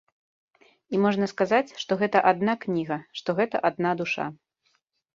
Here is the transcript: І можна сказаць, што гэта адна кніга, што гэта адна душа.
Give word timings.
І 0.95 1.01
можна 1.03 1.25
сказаць, 1.33 1.75
што 1.83 1.99
гэта 2.01 2.25
адна 2.33 2.57
кніга, 2.67 3.01
што 3.23 3.29
гэта 3.41 3.57
адна 3.73 3.89
душа. 4.05 4.31